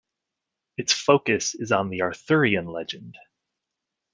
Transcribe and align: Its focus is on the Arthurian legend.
Its 0.77 0.93
focus 0.93 1.53
is 1.53 1.71
on 1.71 1.91
the 1.91 2.01
Arthurian 2.01 2.65
legend. 2.65 3.15